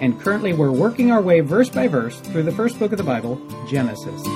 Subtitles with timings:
[0.00, 3.04] and currently we're working our way verse by verse through the first book of the
[3.04, 4.26] Bible, Genesis.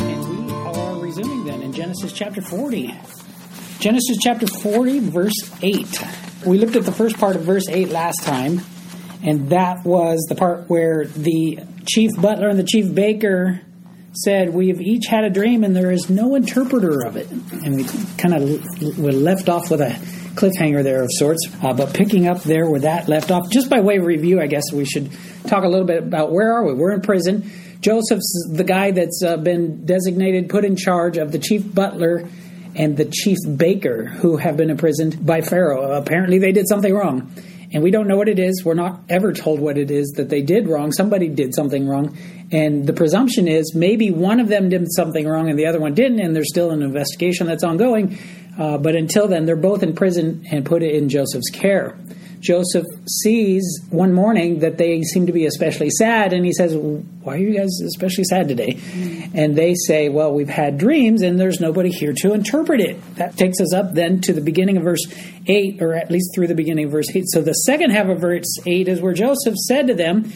[0.00, 2.94] And we are resuming then in Genesis chapter 40.
[3.78, 6.04] Genesis chapter 40, verse 8.
[6.46, 8.60] We looked at the first part of verse 8 last time,
[9.22, 13.60] and that was the part where the chief butler and the chief baker
[14.12, 17.30] said, We've each had a dream and there is no interpreter of it.
[17.30, 17.84] And we
[18.16, 19.98] kind of were left off with a
[20.34, 21.46] cliffhanger there of sorts.
[21.62, 24.46] Uh, but picking up there where that left off, just by way of review, I
[24.46, 25.10] guess we should
[25.46, 26.74] talk a little bit about where are we?
[26.74, 27.50] We're in prison.
[27.80, 32.28] Joseph's the guy that's uh, been designated, put in charge of the chief butler
[32.74, 35.92] and the chief baker who have been imprisoned by Pharaoh.
[35.92, 37.32] Apparently, they did something wrong.
[37.72, 38.64] And we don't know what it is.
[38.64, 40.90] We're not ever told what it is that they did wrong.
[40.92, 42.16] Somebody did something wrong.
[42.50, 45.94] And the presumption is maybe one of them did something wrong and the other one
[45.94, 48.18] didn't, and there's still an investigation that's ongoing.
[48.58, 51.96] Uh, but until then, they're both in prison and put in Joseph's care.
[52.40, 57.34] Joseph sees one morning that they seem to be especially sad, and he says, Why
[57.34, 58.74] are you guys especially sad today?
[58.74, 59.36] Mm-hmm.
[59.36, 63.16] And they say, Well, we've had dreams, and there's nobody here to interpret it.
[63.16, 65.04] That takes us up then to the beginning of verse
[65.46, 67.24] 8, or at least through the beginning of verse 8.
[67.28, 70.32] So the second half of verse 8 is where Joseph said to them,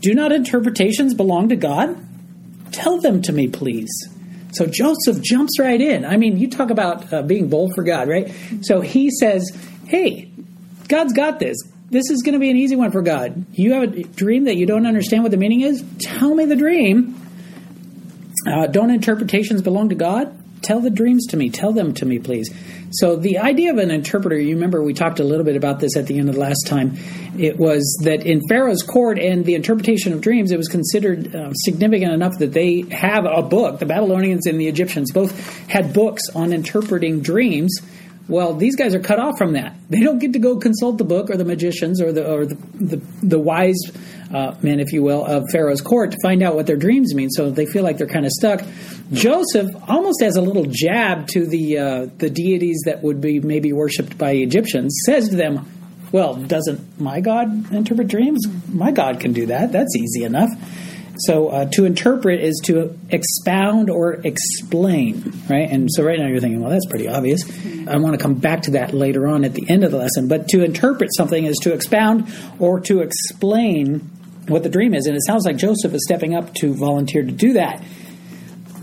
[0.00, 1.98] Do not interpretations belong to God?
[2.72, 3.90] Tell them to me, please.
[4.52, 6.06] So Joseph jumps right in.
[6.06, 8.34] I mean, you talk about uh, being bold for God, right?
[8.62, 9.50] So he says,
[9.86, 10.30] Hey,
[10.86, 11.56] God's got this.
[11.90, 13.46] This is going to be an easy one for God.
[13.52, 15.84] You have a dream that you don't understand what the meaning is?
[16.00, 17.20] Tell me the dream.
[18.46, 20.36] Uh, don't interpretations belong to God?
[20.62, 21.50] Tell the dreams to me.
[21.50, 22.52] Tell them to me, please.
[22.90, 25.96] So, the idea of an interpreter, you remember we talked a little bit about this
[25.96, 26.96] at the end of the last time.
[27.38, 31.52] It was that in Pharaoh's court and the interpretation of dreams, it was considered uh,
[31.54, 33.78] significant enough that they have a book.
[33.78, 37.78] The Babylonians and the Egyptians both had books on interpreting dreams
[38.28, 39.76] well, these guys are cut off from that.
[39.88, 42.56] They don't get to go consult the book or the magicians or the or the
[42.74, 43.78] the, the wise
[44.34, 47.30] uh, men, if you will, of Pharaoh's court to find out what their dreams mean.
[47.30, 48.62] So they feel like they're kind of stuck.
[49.12, 53.72] Joseph almost as a little jab to the uh, the deities that would be maybe
[53.72, 54.98] worshipped by Egyptians.
[55.06, 55.70] Says to them,
[56.10, 58.44] "Well, doesn't my God interpret dreams?
[58.68, 59.70] My God can do that.
[59.70, 60.50] That's easy enough."
[61.18, 65.70] So uh, to interpret is to expound or explain, right?
[65.70, 67.42] And so right now you're thinking, well, that's pretty obvious.
[67.88, 70.28] I want to come back to that later on at the end of the lesson.
[70.28, 74.10] But to interpret something is to expound or to explain
[74.48, 75.06] what the dream is.
[75.06, 77.82] And it sounds like Joseph is stepping up to volunteer to do that.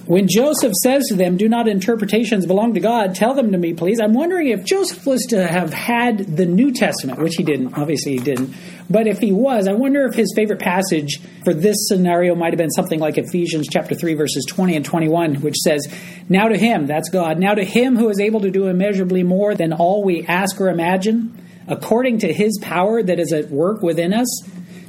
[0.06, 3.74] When Joseph says to them, Do not interpretations belong to God, tell them to me,
[3.74, 4.02] please.
[4.02, 8.14] I'm wondering if Joseph was to have had the New Testament, which he didn't, obviously
[8.14, 8.54] he didn't,
[8.90, 12.58] but if he was, I wonder if his favorite passage for this scenario might have
[12.58, 15.88] been something like Ephesians chapter 3, verses 20 and 21, which says,
[16.28, 19.56] Now to him, that's God, now to him who is able to do immeasurably more
[19.56, 24.14] than all we ask or imagine, according to his power that is at work within
[24.14, 24.28] us.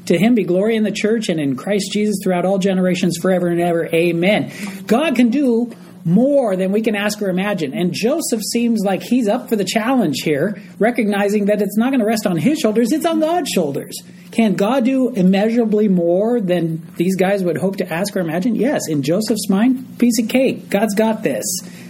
[0.07, 3.49] To him be glory in the church and in Christ Jesus throughout all generations, forever
[3.49, 3.87] and ever.
[3.87, 4.53] Amen.
[4.87, 5.73] God can do
[6.05, 7.73] more than we can ask or imagine.
[7.73, 12.01] And Joseph seems like he's up for the challenge here, recognizing that it's not going
[12.01, 13.97] to rest on his shoulders, it's on God's shoulders.
[14.31, 18.55] Can God do immeasurably more than these guys would hope to ask or imagine?
[18.55, 18.83] Yes.
[18.89, 20.69] In Joseph's mind, piece of cake.
[20.69, 21.45] God's got this.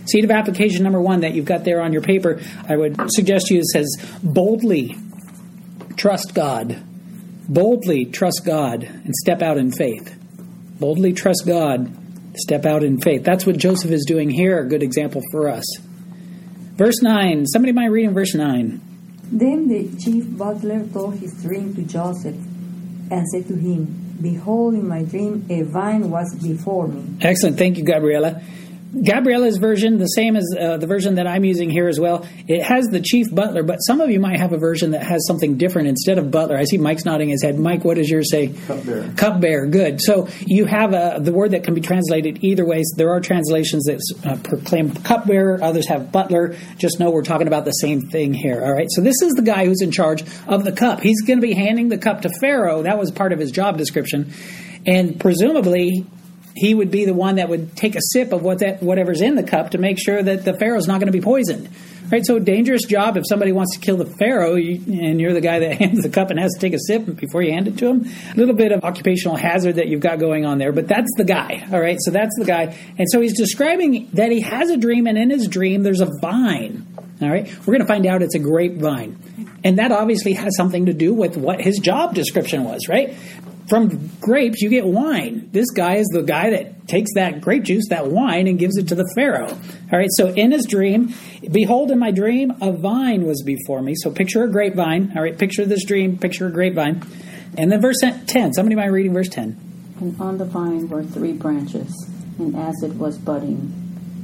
[0.06, 3.50] Seed of application number one that you've got there on your paper, I would suggest
[3.50, 4.96] you says boldly
[5.96, 6.82] trust God.
[7.48, 10.18] Boldly trust God and step out in faith.
[10.78, 11.94] Boldly trust God
[12.36, 13.22] Step out in faith.
[13.22, 15.64] That's what Joseph is doing here, a good example for us.
[16.76, 17.46] Verse 9.
[17.46, 18.80] Somebody mind reading verse 9.
[19.30, 24.88] Then the chief butler told his dream to Joseph and said to him, Behold, in
[24.88, 27.16] my dream a vine was before me.
[27.20, 27.56] Excellent.
[27.56, 28.42] Thank you, Gabriella.
[29.02, 32.62] Gabriella's version, the same as uh, the version that I'm using here as well, it
[32.62, 35.56] has the chief butler, but some of you might have a version that has something
[35.56, 36.56] different instead of butler.
[36.56, 37.58] I see Mike's nodding his head.
[37.58, 38.54] Mike, what does yours say?
[38.66, 39.12] Cupbearer.
[39.16, 40.00] Cupbearer, good.
[40.00, 42.82] So you have a, the word that can be translated either way.
[42.96, 46.56] There are translations that uh, proclaim cupbearer, others have butler.
[46.76, 48.88] Just know we're talking about the same thing here, all right?
[48.90, 51.00] So this is the guy who's in charge of the cup.
[51.00, 52.82] He's going to be handing the cup to Pharaoh.
[52.82, 54.32] That was part of his job description.
[54.86, 56.06] And presumably,
[56.54, 59.34] he would be the one that would take a sip of what that whatever's in
[59.34, 61.68] the cup to make sure that the pharaoh's not going to be poisoned.
[62.12, 65.40] Right, so dangerous job if somebody wants to kill the pharaoh you, and you're the
[65.40, 67.78] guy that hands the cup and has to take a sip before you hand it
[67.78, 68.06] to him.
[68.30, 71.24] A little bit of occupational hazard that you've got going on there, but that's the
[71.24, 71.66] guy.
[71.72, 75.06] All right, so that's the guy, and so he's describing that he has a dream,
[75.06, 76.86] and in his dream there's a vine.
[77.22, 79.18] All right, we're going to find out it's a grapevine.
[79.64, 83.16] And that obviously has something to do with what his job description was, right?
[83.68, 85.48] From grapes, you get wine.
[85.50, 88.88] This guy is the guy that takes that grape juice, that wine, and gives it
[88.88, 89.48] to the Pharaoh.
[89.48, 91.14] All right, so in his dream,
[91.50, 93.94] behold, in my dream, a vine was before me.
[93.96, 95.12] So picture a grapevine.
[95.16, 97.02] All right, picture this dream, picture a grapevine.
[97.56, 98.52] And then verse 10.
[98.52, 99.56] Somebody mind reading verse 10.
[100.00, 101.94] And on the vine were three branches,
[102.38, 103.72] and as it was budding,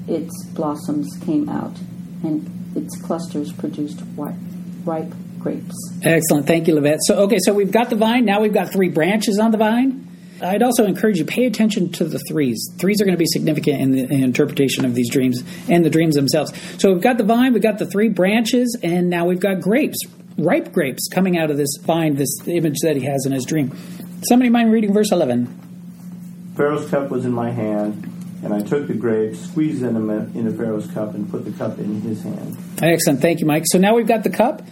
[0.09, 1.77] its blossoms came out,
[2.23, 5.75] and its clusters produced ripe grapes.
[6.03, 6.47] Excellent.
[6.47, 6.99] Thank you, Levette.
[7.01, 8.25] So, okay, so we've got the vine.
[8.25, 10.07] Now we've got three branches on the vine.
[10.43, 12.71] I'd also encourage you pay attention to the threes.
[12.79, 15.91] Threes are going to be significant in the in interpretation of these dreams and the
[15.91, 16.53] dreams themselves.
[16.79, 19.99] So we've got the vine, we've got the three branches, and now we've got grapes,
[20.39, 23.77] ripe grapes coming out of this vine, this image that he has in his dream.
[24.23, 26.53] Somebody mind reading verse 11?
[26.57, 28.05] Pharaoh's cup was in my hand,
[28.43, 32.01] and I took the grapes, squeezed them into Pharaoh's cup, and put the cup in
[32.03, 32.57] his hand.
[32.83, 33.21] Excellent.
[33.21, 33.65] Thank you, Mike.
[33.67, 34.63] So now we've got the cup.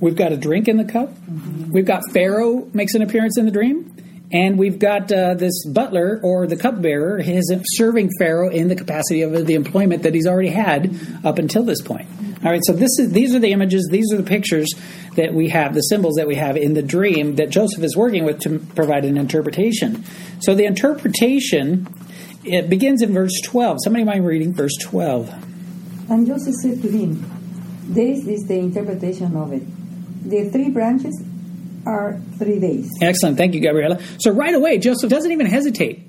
[0.00, 1.08] We've got a drink in the cup.
[1.10, 1.72] Mm-hmm.
[1.72, 3.94] We've got Pharaoh makes an appearance in the dream.
[4.30, 9.22] And we've got uh, this butler or the cupbearer, his serving Pharaoh in the capacity
[9.22, 12.08] of the employment that he's already had up until this point.
[12.44, 14.68] All right, so this is these are the images, these are the pictures
[15.16, 18.24] that we have, the symbols that we have in the dream that Joseph is working
[18.24, 20.04] with to provide an interpretation.
[20.40, 21.88] So the interpretation
[22.44, 23.78] it begins in verse 12.
[23.82, 26.10] Somebody mind reading verse 12.
[26.10, 27.24] And Joseph said to him,
[27.88, 29.62] This is the interpretation of it
[30.22, 31.22] the three branches
[31.86, 32.90] are three days.
[33.00, 33.36] Excellent.
[33.36, 34.00] Thank you, Gabriela.
[34.18, 36.04] So right away, Joseph doesn't even hesitate.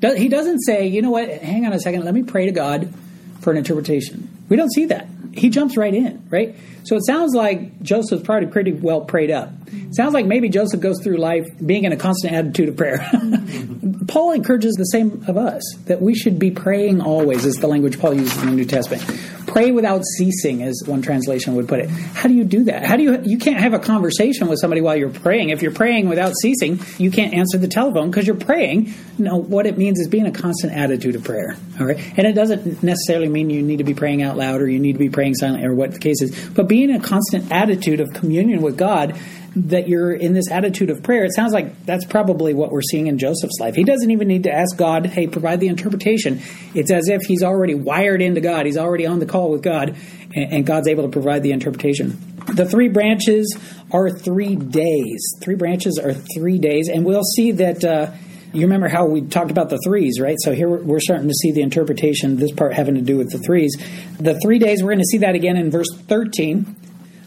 [0.00, 2.94] He doesn't say, you know what, hang on a second, let me pray to God
[3.40, 4.28] for an interpretation.
[4.48, 5.06] We don't see that.
[5.32, 6.56] He jumps right in, right?
[6.84, 9.50] So it sounds like Joseph's probably pretty well prayed up.
[9.66, 12.98] It sounds like maybe Joseph goes through life being in a constant attitude of prayer.
[12.98, 14.06] Mm-hmm.
[14.06, 18.00] Paul encourages the same of us, that we should be praying always, is the language
[18.00, 19.04] Paul uses in the New Testament.
[19.46, 21.90] Pray without ceasing, as one translation would put it.
[21.90, 22.84] How do you do that?
[22.84, 25.50] How do you you can't have a conversation with somebody while you're praying.
[25.50, 28.92] If you're praying without ceasing, you can't answer the telephone because you're praying.
[29.18, 31.56] No, what it means is being a constant attitude of prayer.
[31.78, 34.68] All right, and it doesn't necessarily mean you need to be praying out loud or
[34.68, 37.52] you need to be praying silently or what the case is, but being a constant
[37.52, 39.18] attitude of communion with God
[39.54, 43.06] that you're in this attitude of prayer, it sounds like that's probably what we're seeing
[43.06, 43.74] in Joseph's life.
[43.74, 46.40] He doesn't even need to ask God, hey, provide the interpretation.
[46.74, 49.94] It's as if he's already wired into God, he's already on the call with God,
[50.34, 52.18] and God's able to provide the interpretation.
[52.46, 53.58] The three branches
[53.92, 55.34] are three days.
[55.42, 57.84] Three branches are three days, and we'll see that.
[57.84, 58.12] Uh,
[58.52, 60.36] you remember how we talked about the threes, right?
[60.40, 63.38] So here we're starting to see the interpretation, this part having to do with the
[63.38, 63.76] threes.
[64.18, 66.76] The three days, we're going to see that again in verse 13.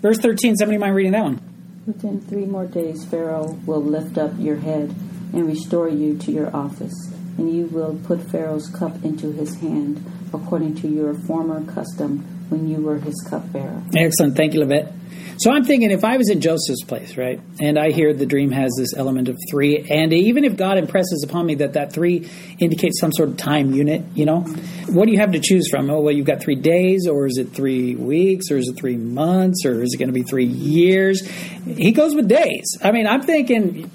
[0.01, 1.41] Verse 13, somebody mind reading that one?
[1.87, 4.93] Within three more days, Pharaoh will lift up your head
[5.33, 6.93] and restore you to your office,
[7.37, 10.03] and you will put Pharaoh's cup into his hand,
[10.33, 12.19] according to your former custom
[12.49, 13.81] when you were his cupbearer.
[13.95, 14.35] Excellent.
[14.35, 14.93] Thank you, Levette.
[15.37, 18.51] So I'm thinking if I was in Joseph's place, right, and I hear the dream
[18.51, 22.29] has this element of three, and even if God impresses upon me that that three
[22.59, 24.41] indicates some sort of time unit, you know,
[24.87, 25.89] what do you have to choose from?
[25.89, 28.97] Oh, well, you've got three days, or is it three weeks, or is it three
[28.97, 31.27] months, or is it going to be three years?
[31.65, 32.77] He goes with days.
[32.83, 33.89] I mean, I'm thinking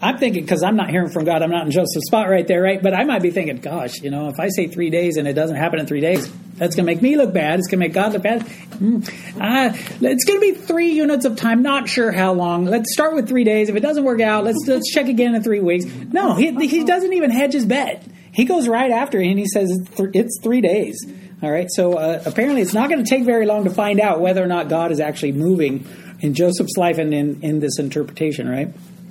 [0.00, 2.62] I'm thinking because I'm not hearing from God, I'm not in Joseph's spot right there,
[2.62, 2.80] right?
[2.80, 5.32] But I might be thinking, gosh, you know, if I say three days and it
[5.32, 7.58] doesn't happen in three days, that's going to make me look bad.
[7.58, 8.42] It's going to make God look bad.
[8.42, 9.08] Mm.
[9.40, 11.62] Uh, it's going to be three units of time.
[11.62, 12.64] Not sure how long.
[12.64, 13.68] Let's start with three days.
[13.68, 15.86] If it doesn't work out, let's let's check again in three weeks.
[15.86, 18.04] No, he, he doesn't even hedge his bet.
[18.32, 21.04] He goes right after and he says it's, th- it's three days.
[21.42, 21.68] All right.
[21.70, 24.48] So uh, apparently, it's not going to take very long to find out whether or
[24.48, 25.86] not God is actually moving
[26.20, 28.48] in Joseph's life and in, in this interpretation.
[28.48, 28.68] Right.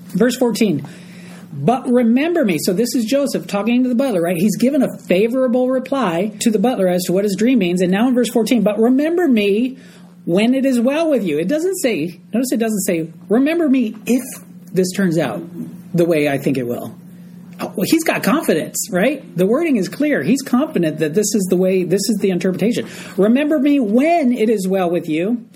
[0.07, 0.85] Verse fourteen.
[1.57, 2.57] But remember me.
[2.61, 4.37] So this is Joseph talking to the butler, right?
[4.37, 7.81] He's given a favorable reply to the butler as to what his dream means.
[7.81, 9.77] And now in verse 14, but remember me
[10.25, 11.39] when it is well with you.
[11.39, 14.23] It doesn't say, notice it doesn't say, remember me if
[14.71, 15.41] this turns out
[15.93, 16.95] the way I think it will.
[17.59, 19.35] Oh, well, he's got confidence, right?
[19.35, 20.21] The wording is clear.
[20.21, 22.87] He's confident that this is the way, this is the interpretation.
[23.17, 25.49] Remember me when it is well with you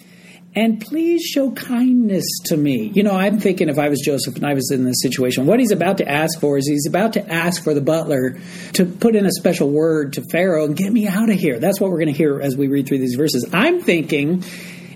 [0.54, 2.92] and please show kindness to me.
[2.94, 5.60] You know, I'm thinking if I was Joseph and I was in this situation, what
[5.60, 8.38] he's about to ask for is he's about to ask for the butler
[8.74, 11.60] to put in a special word to Pharaoh and get me out of here.
[11.60, 13.50] That's what we're going to hear as we read through these verses.
[13.54, 14.44] I'm thinking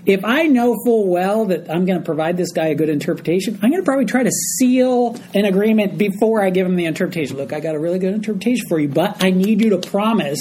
[0.04, 3.58] if I know full well that I'm going to provide this guy a good interpretation,
[3.62, 7.38] I'm going to probably try to seal an agreement before I give him the interpretation.
[7.38, 10.40] Look, I got a really good interpretation for you, but I need you to promise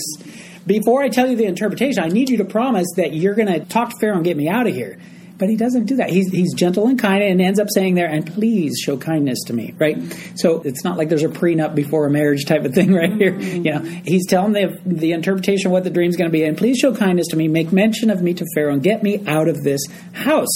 [0.65, 3.59] before I tell you the interpretation, I need you to promise that you're going to
[3.59, 4.97] talk to Pharaoh and get me out of here.
[5.37, 6.09] But he doesn't do that.
[6.09, 9.53] He's, he's gentle and kind and ends up saying there, and please show kindness to
[9.53, 9.97] me, right?
[10.35, 13.33] So it's not like there's a prenup before a marriage type of thing right here.
[13.33, 13.65] Mm-hmm.
[13.65, 16.57] You know, he's telling the, the interpretation of what the dream's going to be, and
[16.57, 19.49] please show kindness to me, make mention of me to Pharaoh, and get me out
[19.49, 19.81] of this
[20.13, 20.47] house.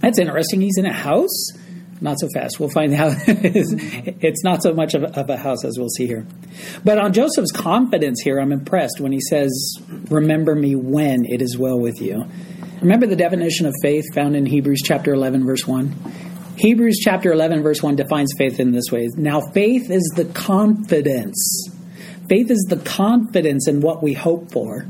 [0.00, 0.62] That's interesting.
[0.62, 1.50] He's in a house?
[2.02, 2.58] Not so fast.
[2.58, 3.14] We'll find out.
[3.28, 6.26] it's not so much of a, of a house as we'll see here.
[6.84, 9.76] But on Joseph's confidence here, I'm impressed when he says,
[10.10, 12.24] Remember me when it is well with you.
[12.80, 15.94] Remember the definition of faith found in Hebrews chapter 11, verse 1?
[16.56, 19.08] Hebrews chapter 11, verse 1 defines faith in this way.
[19.16, 21.70] Now, faith is the confidence.
[22.28, 24.86] Faith is the confidence in what we hope for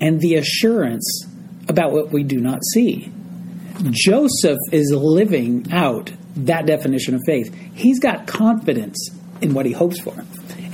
[0.00, 1.26] and the assurance
[1.68, 3.12] about what we do not see.
[3.92, 7.54] Joseph is living out that definition of faith.
[7.74, 10.24] He's got confidence in what he hopes for,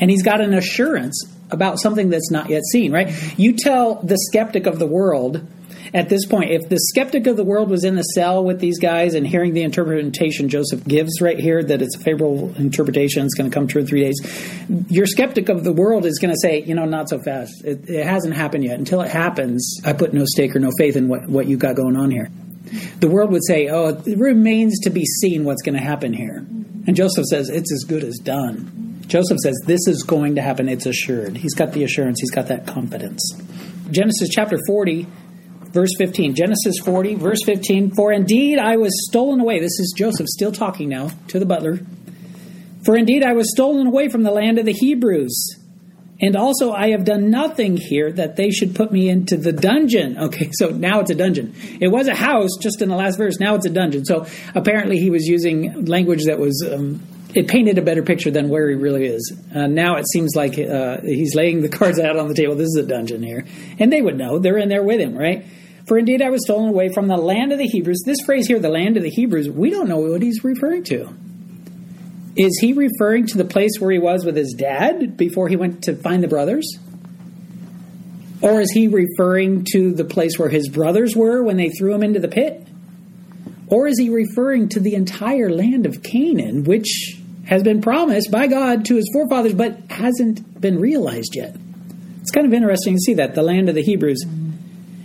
[0.00, 3.12] and he's got an assurance about something that's not yet seen, right?
[3.38, 5.46] You tell the skeptic of the world
[5.94, 8.78] at this point, if the skeptic of the world was in the cell with these
[8.78, 13.34] guys and hearing the interpretation Joseph gives right here, that it's a favorable interpretation, it's
[13.34, 14.18] going to come true in three days,
[14.88, 17.62] your skeptic of the world is going to say, you know, not so fast.
[17.64, 18.78] It, it hasn't happened yet.
[18.78, 21.76] Until it happens, I put no stake or no faith in what, what you got
[21.76, 22.30] going on here.
[22.98, 26.38] The world would say, oh, it remains to be seen what's going to happen here.
[26.86, 29.02] And Joseph says, it's as good as done.
[29.06, 30.68] Joseph says, this is going to happen.
[30.68, 31.36] It's assured.
[31.36, 33.20] He's got the assurance, he's got that confidence.
[33.90, 35.06] Genesis chapter 40
[35.72, 36.34] verse 15.
[36.34, 37.94] Genesis 40, verse 15.
[37.94, 39.58] For indeed I was stolen away.
[39.58, 41.80] This is Joseph still talking now to the butler.
[42.84, 45.56] For indeed I was stolen away from the land of the Hebrews.
[46.22, 50.16] And also I have done nothing here that they should put me into the dungeon.
[50.16, 51.54] Okay, so now it's a dungeon.
[51.80, 53.40] It was a house just in the last verse.
[53.40, 54.04] Now it's a dungeon.
[54.04, 56.66] So apparently he was using language that was.
[56.72, 57.02] Um,
[57.34, 59.32] it painted a better picture than where he really is.
[59.54, 62.54] Uh, now it seems like uh, he's laying the cards out on the table.
[62.54, 63.46] This is a dungeon here.
[63.78, 64.38] And they would know.
[64.38, 65.46] They're in there with him, right?
[65.86, 68.02] For indeed I was stolen away from the land of the Hebrews.
[68.04, 71.08] This phrase here, the land of the Hebrews, we don't know what he's referring to.
[72.36, 75.84] Is he referring to the place where he was with his dad before he went
[75.84, 76.66] to find the brothers?
[78.40, 82.02] Or is he referring to the place where his brothers were when they threw him
[82.02, 82.66] into the pit?
[83.68, 88.46] Or is he referring to the entire land of Canaan, which has been promised by
[88.46, 91.54] God to his forefathers but hasn't been realized yet?
[92.20, 94.24] It's kind of interesting to see that, the land of the Hebrews.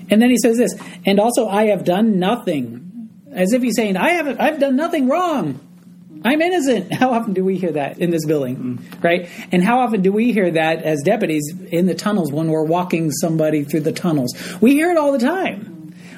[0.10, 0.74] And then he says this,
[1.06, 3.10] and also I have done nothing.
[3.32, 5.60] As if he's saying, I haven't I've done nothing wrong.
[6.24, 6.94] I'm innocent.
[7.00, 8.78] How often do we hear that in this building?
[8.78, 9.04] Mm.
[9.04, 9.30] Right?
[9.52, 13.12] And how often do we hear that as deputies in the tunnels when we're walking
[13.12, 14.34] somebody through the tunnels?
[14.62, 15.78] We hear it all the time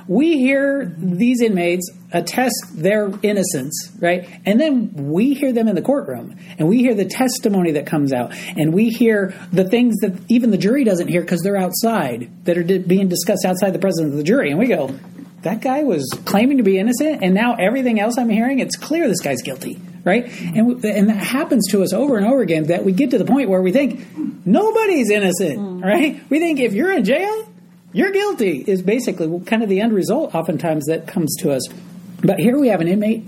[0.10, 4.27] we hear these inmates attest their innocence, right?
[4.43, 8.12] And then we hear them in the courtroom and we hear the testimony that comes
[8.12, 12.27] out and we hear the things that even the jury doesn't hear because they're outside
[12.46, 14.50] that are being discussed outside the presence of the jury.
[14.50, 14.88] And we go,
[15.41, 19.08] that guy was claiming to be innocent and now everything else I'm hearing, it's clear
[19.08, 20.25] this guy's guilty, right?
[20.41, 23.25] And, and that happens to us over and over again that we get to the
[23.25, 24.05] point where we think
[24.46, 25.84] nobody's innocent, mm.
[25.84, 26.22] right?
[26.29, 27.48] We think if you're in jail,
[27.93, 31.67] you're guilty is basically kind of the end result oftentimes that comes to us.
[32.22, 33.27] But here we have an inmate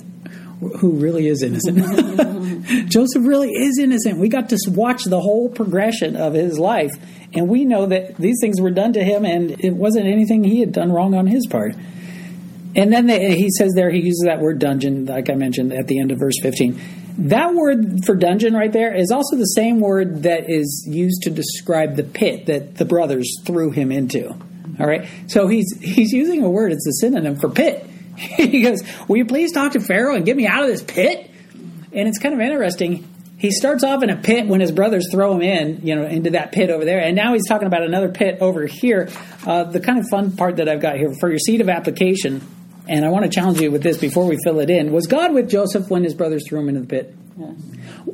[0.79, 1.79] who really is innocent.
[2.89, 4.19] Joseph really is innocent.
[4.19, 6.91] We got to watch the whole progression of his life,
[7.33, 10.59] and we know that these things were done to him, and it wasn't anything he
[10.59, 11.75] had done wrong on his part.
[12.75, 15.99] And then he says there, he uses that word dungeon, like I mentioned at the
[15.99, 16.79] end of verse 15.
[17.17, 21.29] That word for dungeon right there is also the same word that is used to
[21.29, 24.29] describe the pit that the brothers threw him into.
[24.79, 25.07] All right.
[25.27, 26.71] So he's he's using a word.
[26.71, 27.85] It's a synonym for pit.
[28.15, 31.29] he goes, "Will you please talk to Pharaoh and get me out of this pit?"
[31.93, 33.07] And it's kind of interesting.
[33.37, 36.31] He starts off in a pit when his brothers throw him in, you know, into
[36.31, 39.09] that pit over there, and now he's talking about another pit over here.
[39.45, 42.41] Uh, the kind of fun part that I've got here for your seed of application,
[42.91, 45.33] and I want to challenge you with this before we fill it in: Was God
[45.33, 47.15] with Joseph when his brothers threw him into the pit?
[47.37, 47.55] Yes.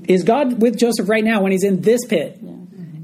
[0.07, 2.38] Is God with Joseph right now when he's in this pit?
[2.41, 2.55] Yes.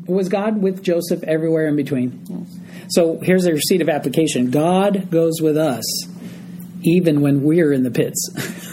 [0.06, 2.26] Was God with Joseph everywhere in between?
[2.30, 2.60] Yes.
[2.90, 5.84] So here's a receipt of application God goes with us
[6.84, 8.30] even when we're in the pits.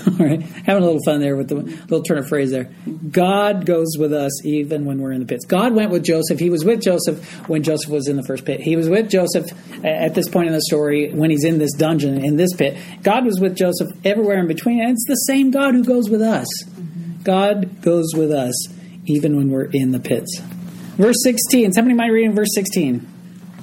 [0.20, 2.70] All right, having a little fun there with the little turn of phrase there.
[3.10, 5.44] God goes with us even when we're in the pits.
[5.44, 6.38] God went with Joseph.
[6.38, 8.60] He was with Joseph when Joseph was in the first pit.
[8.60, 9.46] He was with Joseph
[9.84, 12.78] at this point in the story when he's in this dungeon in this pit.
[13.02, 16.22] God was with Joseph everywhere in between, and it's the same God who goes with
[16.22, 16.46] us.
[17.22, 18.54] God goes with us
[19.06, 20.40] even when we're in the pits.
[20.96, 21.72] Verse 16.
[21.72, 23.09] Somebody might read in verse 16.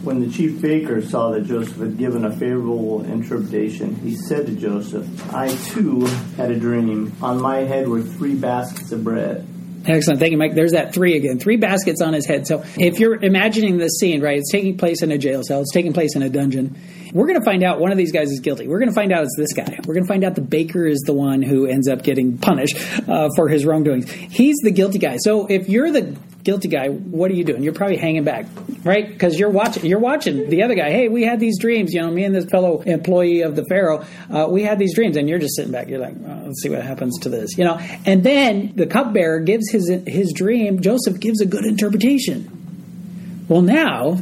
[0.03, 4.55] When the chief baker saw that Joseph had given a favorable interpretation, he said to
[4.55, 6.05] Joseph, I too
[6.37, 7.13] had a dream.
[7.21, 9.47] On my head were three baskets of bread.
[9.85, 10.19] Excellent.
[10.19, 10.53] Thank you, Mike.
[10.53, 11.39] There's that three again.
[11.39, 12.45] Three baskets on his head.
[12.45, 15.71] So if you're imagining this scene, right, it's taking place in a jail cell, it's
[15.71, 16.77] taking place in a dungeon.
[17.13, 18.67] We're going to find out one of these guys is guilty.
[18.67, 19.79] We're going to find out it's this guy.
[19.85, 22.77] We're going to find out the baker is the one who ends up getting punished
[23.07, 24.09] uh, for his wrongdoings.
[24.11, 25.17] He's the guilty guy.
[25.17, 27.61] So if you're the guilty guy, what are you doing?
[27.61, 28.45] You're probably hanging back,
[28.83, 29.07] right?
[29.07, 29.85] Because you're watching.
[29.85, 30.91] You're watching the other guy.
[30.91, 31.93] Hey, we had these dreams.
[31.93, 35.17] You know, me and this fellow employee of the Pharaoh, uh, we had these dreams,
[35.17, 35.89] and you're just sitting back.
[35.89, 37.57] You're like, oh, let's see what happens to this.
[37.57, 40.81] You know, and then the cupbearer gives his his dream.
[40.81, 43.45] Joseph gives a good interpretation.
[43.49, 44.17] Well, now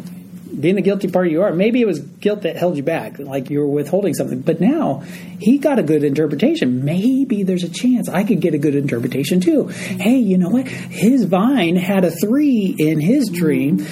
[0.59, 3.49] being the guilty party you are, maybe it was guilt that held you back, like
[3.49, 4.41] you were withholding something.
[4.41, 5.03] But now
[5.39, 6.85] he got a good interpretation.
[6.85, 9.67] Maybe there's a chance I could get a good interpretation too.
[9.67, 10.67] Hey, you know what?
[10.67, 13.85] His vine had a three in his dream.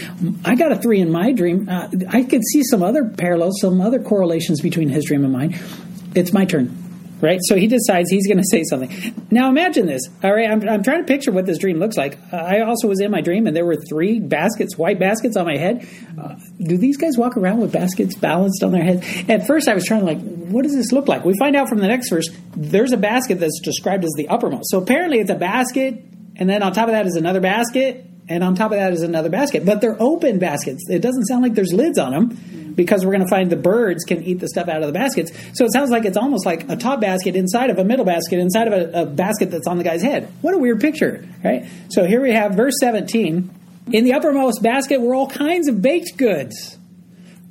[0.44, 1.70] I got a three in my dream.
[1.70, 5.60] Uh, I could see some other parallels, some other correlations between his dream and mine.
[6.16, 6.83] It's my turn
[7.24, 7.40] right?
[7.42, 9.26] So he decides he's going to say something.
[9.32, 10.02] Now imagine this.
[10.24, 12.20] All right, I'm, I'm trying to picture what this dream looks like.
[12.34, 15.58] I also was in my dream, and there were three baskets, white baskets on my
[15.58, 15.88] head.
[16.22, 19.04] Uh, do these guys walk around with baskets balanced on their head?
[19.30, 21.24] At first, I was trying to like, what does this look like?
[21.24, 22.30] We find out from the next verse.
[22.56, 24.70] There's a basket that's described as the uppermost.
[24.70, 26.04] So apparently, it's a basket,
[26.36, 29.02] and then on top of that is another basket, and on top of that is
[29.02, 29.66] another basket.
[29.66, 30.84] But they're open baskets.
[30.90, 34.04] It doesn't sound like there's lids on them because we're going to find the birds
[34.04, 35.32] can eat the stuff out of the baskets.
[35.54, 38.40] So it sounds like it's almost like a top basket inside of a middle basket
[38.40, 40.32] inside of a, a basket that's on the guy's head.
[40.42, 41.66] What a weird picture, right?
[41.90, 43.60] So here we have verse 17.
[43.92, 46.78] In the uppermost basket were all kinds of baked goods.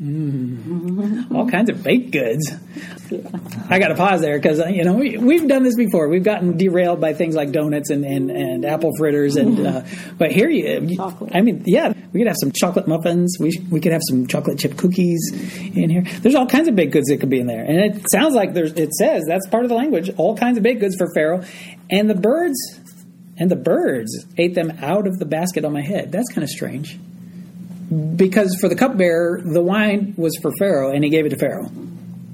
[0.02, 2.50] Mm, all kinds of baked goods.
[3.68, 6.08] I got to pause there because uh, you know we, we've done this before.
[6.08, 9.82] We've gotten derailed by things like donuts and, and, and apple fritters, and uh,
[10.18, 10.98] but here you,
[11.32, 13.36] I mean, yeah, we could have some chocolate muffins.
[13.40, 15.20] We we could have some chocolate chip cookies
[15.74, 16.02] in here.
[16.20, 18.52] There's all kinds of baked goods that could be in there, and it sounds like
[18.54, 18.72] there's.
[18.72, 20.10] It says that's part of the language.
[20.16, 21.42] All kinds of baked goods for Pharaoh,
[21.90, 22.58] and the birds
[23.38, 26.12] and the birds ate them out of the basket on my head.
[26.12, 26.98] That's kind of strange
[28.16, 31.70] because for the cupbearer, the wine was for Pharaoh, and he gave it to Pharaoh.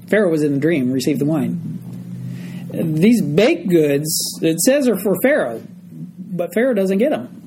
[0.07, 1.79] Pharaoh was in the dream, received the wine.
[2.71, 5.61] These baked goods, it says, are for Pharaoh,
[6.17, 7.38] but Pharaoh doesn't get them.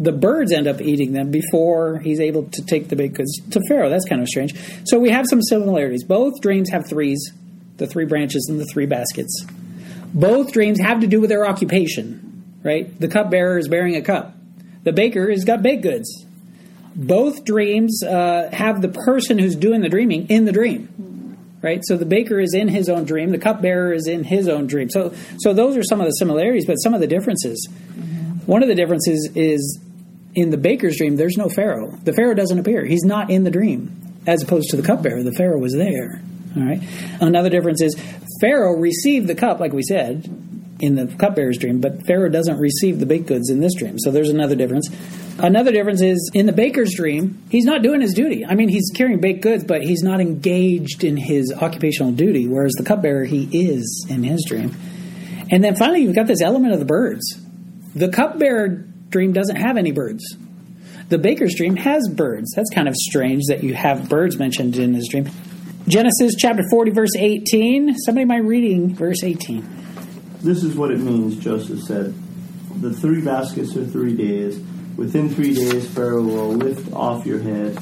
[0.00, 3.60] The birds end up eating them before he's able to take the baked goods to
[3.68, 3.90] Pharaoh.
[3.90, 4.54] That's kind of strange.
[4.84, 6.04] So we have some similarities.
[6.04, 7.32] Both dreams have threes,
[7.76, 9.44] the three branches and the three baskets.
[10.12, 12.98] Both dreams have to do with their occupation, right?
[12.98, 14.34] The cupbearer is bearing a cup.
[14.82, 16.26] The baker has got baked goods
[16.94, 21.96] both dreams uh, have the person who's doing the dreaming in the dream right so
[21.96, 25.14] the baker is in his own dream the cupbearer is in his own dream so
[25.38, 27.68] so those are some of the similarities but some of the differences
[28.46, 29.78] one of the differences is
[30.34, 33.50] in the baker's dream there's no pharaoh the pharaoh doesn't appear he's not in the
[33.50, 36.22] dream as opposed to the cupbearer the pharaoh was there
[36.56, 36.82] all right
[37.20, 37.94] another difference is
[38.40, 40.28] pharaoh received the cup like we said
[40.80, 43.98] in the cupbearer's dream, but Pharaoh doesn't receive the baked goods in this dream.
[43.98, 44.88] So there's another difference.
[45.38, 48.44] Another difference is in the baker's dream, he's not doing his duty.
[48.44, 52.72] I mean, he's carrying baked goods, but he's not engaged in his occupational duty, whereas
[52.72, 54.74] the cupbearer, he is in his dream.
[55.50, 57.38] And then finally, you've got this element of the birds.
[57.94, 60.36] The cupbearer dream doesn't have any birds.
[61.08, 62.52] The baker's dream has birds.
[62.54, 65.28] That's kind of strange that you have birds mentioned in his dream.
[65.88, 67.98] Genesis chapter 40, verse 18.
[67.98, 69.66] Somebody mind reading verse 18?
[70.40, 72.14] This is what it means, Joseph said.
[72.80, 74.58] The three baskets are three days.
[74.96, 77.76] Within three days, Pharaoh will lift off your head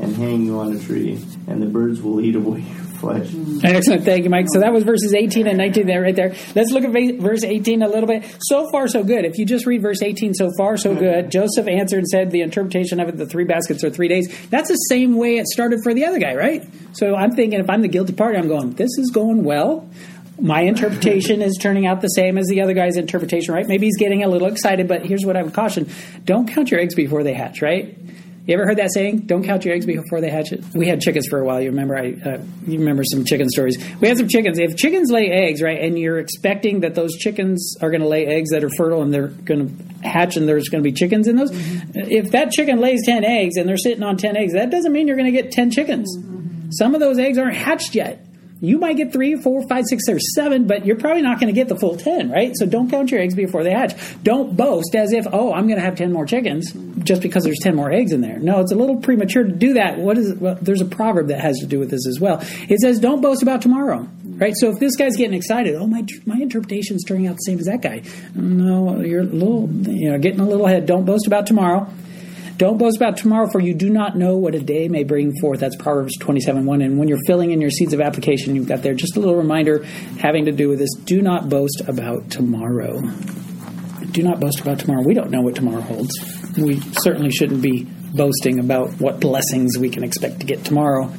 [0.00, 2.62] and hang you on a tree, and the birds will eat away
[3.04, 3.64] flesh.
[3.64, 4.04] Excellent.
[4.04, 4.46] Thank you, Mike.
[4.52, 6.34] So that was verses 18 and 19 there, right there.
[6.54, 6.90] Let's look at
[7.20, 8.24] verse 18 a little bit.
[8.40, 9.24] So far, so good.
[9.24, 11.30] If you just read verse 18, so far, so good.
[11.30, 14.48] Joseph answered and said, The interpretation of it, the three baskets are three days.
[14.48, 16.66] That's the same way it started for the other guy, right?
[16.92, 19.88] So I'm thinking if I'm the guilty party, I'm going, This is going well
[20.38, 23.68] my interpretation is turning out the same as the other guy's interpretation, right?
[23.68, 25.88] Maybe he's getting a little excited, but here's what I would caution
[26.24, 27.96] don't count your eggs before they hatch, right?
[28.46, 29.20] You ever heard that saying?
[29.20, 30.52] Don't count your eggs before they hatch.
[30.52, 30.62] It.
[30.74, 31.62] We had chickens for a while.
[31.62, 31.96] You remember?
[31.96, 33.82] I uh, you remember some chicken stories.
[34.00, 34.58] We had some chickens.
[34.58, 38.26] If chickens lay eggs, right, and you're expecting that those chickens are going to lay
[38.26, 41.26] eggs that are fertile and they're going to hatch and there's going to be chickens
[41.26, 41.52] in those.
[41.52, 42.00] Mm-hmm.
[42.10, 45.08] If that chicken lays ten eggs and they're sitting on ten eggs, that doesn't mean
[45.08, 46.14] you're going to get ten chickens.
[46.14, 46.70] Mm-hmm.
[46.72, 48.23] Some of those eggs aren't hatched yet.
[48.64, 51.58] You might get three, four, five, six, or seven, but you're probably not going to
[51.58, 52.52] get the full 10, right?
[52.54, 53.94] So don't count your eggs before they hatch.
[54.22, 56.72] Don't boast as if, oh, I'm going to have 10 more chickens
[57.04, 58.38] just because there's 10 more eggs in there.
[58.38, 59.98] No, it's a little premature to do that.
[59.98, 62.38] What is well, there's a proverb that has to do with this as well.
[62.68, 64.54] It says, don't boast about tomorrow, right?
[64.56, 67.66] So if this guy's getting excited, oh, my, my interpretation's turning out the same as
[67.66, 68.02] that guy.
[68.34, 70.86] No, you're a little, you know, getting a little ahead.
[70.86, 71.88] Don't boast about tomorrow.
[72.56, 75.58] Don't boast about tomorrow, for you do not know what a day may bring forth.
[75.58, 76.82] That's Proverbs 27 1.
[76.82, 79.34] And when you're filling in your seeds of application, you've got there just a little
[79.34, 79.84] reminder
[80.20, 80.94] having to do with this.
[80.94, 83.00] Do not boast about tomorrow.
[84.12, 85.02] Do not boast about tomorrow.
[85.02, 86.12] We don't know what tomorrow holds.
[86.56, 91.12] We certainly shouldn't be boasting about what blessings we can expect to get tomorrow.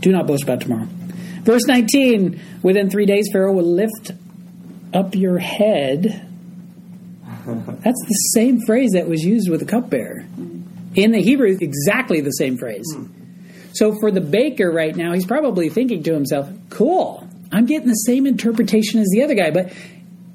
[0.00, 0.86] Do not boast about tomorrow.
[1.40, 4.12] Verse 19 Within three days, Pharaoh will lift
[4.92, 6.04] up your head.
[7.46, 10.26] That's the same phrase that was used with the cupbearer.
[10.96, 12.86] In the Hebrew, exactly the same phrase.
[12.92, 13.06] Hmm.
[13.72, 17.94] So for the baker right now, he's probably thinking to himself, cool, I'm getting the
[17.94, 19.50] same interpretation as the other guy.
[19.50, 19.72] But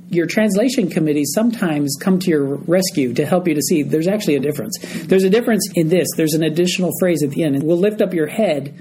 [0.09, 4.35] your translation committees sometimes come to your rescue to help you to see there's actually
[4.35, 4.77] a difference.
[5.05, 6.07] There's a difference in this.
[6.15, 7.55] There's an additional phrase at the end.
[7.55, 8.77] It will lift up your head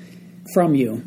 [0.53, 1.03] from you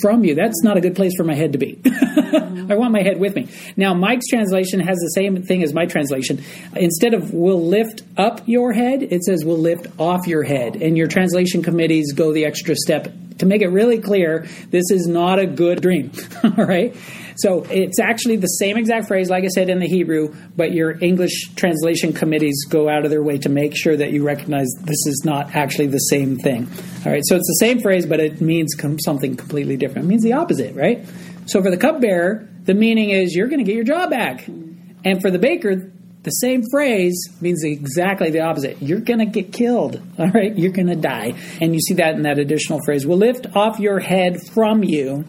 [0.00, 0.34] from you.
[0.34, 1.80] That's not a good place for my head to be.
[1.86, 3.48] I want my head with me.
[3.76, 6.42] Now, Mike's translation has the same thing as my translation.
[6.76, 10.76] Instead of will lift up your head, it says will lift off your head.
[10.76, 15.06] And your translation committees go the extra step to make it really clear this is
[15.06, 16.12] not a good dream.
[16.44, 16.94] All right?
[17.42, 21.02] So it's actually the same exact phrase, like I said in the Hebrew, but your
[21.02, 25.06] English translation committees go out of their way to make sure that you recognize this
[25.06, 26.68] is not actually the same thing.
[27.06, 28.74] All right, so it's the same phrase, but it means
[29.04, 30.06] something completely different.
[30.06, 31.06] It means the opposite, right?
[31.46, 34.46] So for the cupbearer, the meaning is you're going to get your job back.
[34.46, 35.90] And for the baker,
[36.22, 38.82] the same phrase means exactly the opposite.
[38.82, 40.02] You're going to get killed.
[40.18, 40.56] All right.
[40.56, 41.32] You're going to die.
[41.62, 43.06] And you see that in that additional phrase.
[43.06, 45.24] Will lift off your head from you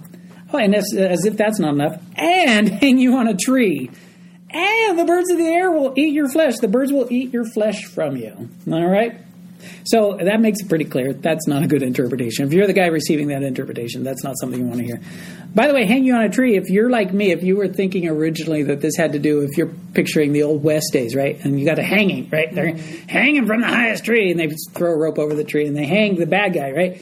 [0.54, 3.90] Oh, and as, as if that's not enough, and hang you on a tree.
[4.50, 6.58] And the birds of the air will eat your flesh.
[6.58, 8.50] The birds will eat your flesh from you.
[8.70, 9.18] All right?
[9.86, 11.14] So that makes it pretty clear.
[11.14, 12.46] That's not a good interpretation.
[12.46, 15.02] If you're the guy receiving that interpretation, that's not something you want to hear.
[15.54, 17.68] By the way, hang you on a tree, if you're like me, if you were
[17.68, 21.44] thinking originally that this had to do, if you're picturing the old West days, right?
[21.44, 22.54] And you got a hanging, right?
[22.54, 22.76] They're
[23.08, 25.86] hanging from the highest tree, and they throw a rope over the tree, and they
[25.86, 27.02] hang the bad guy, right?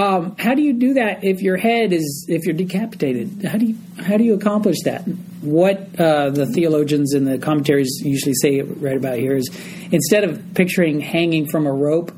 [0.00, 3.44] Um, how do you do that if your head is if you're decapitated?
[3.44, 5.02] How do you how do you accomplish that?
[5.42, 9.50] What uh, the theologians and the commentaries usually say right about here is
[9.90, 12.12] instead of picturing hanging from a rope,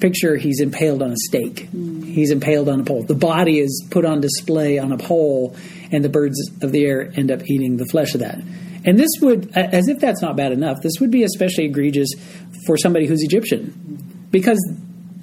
[0.00, 1.68] picture he's impaled on a stake.
[1.70, 2.02] Mm.
[2.02, 3.02] He's impaled on a pole.
[3.02, 5.54] The body is put on display on a pole,
[5.90, 8.38] and the birds of the air end up eating the flesh of that.
[8.86, 12.08] And this would, as if that's not bad enough, this would be especially egregious
[12.66, 14.58] for somebody who's Egyptian because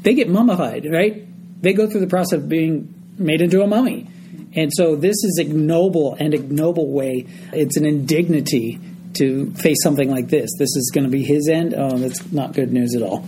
[0.03, 1.28] they get mummified, right?
[1.61, 4.07] They go through the process of being made into a mummy.
[4.55, 7.27] And so this is ignoble and ignoble way.
[7.53, 8.79] It's an indignity
[9.13, 10.49] to face something like this.
[10.57, 11.73] This is going to be his end.
[11.75, 13.25] Oh, that's not good news at all.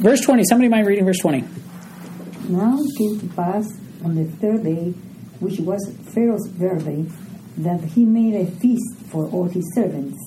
[0.00, 0.44] Verse 20.
[0.44, 1.44] Somebody mind reading verse 20?
[2.48, 3.72] Now came to pass
[4.04, 4.90] on the third day,
[5.40, 7.04] which was Pharaoh's birthday,
[7.58, 10.18] that he made a feast for all his servants.